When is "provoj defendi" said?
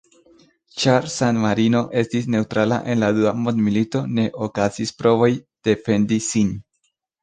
5.01-6.25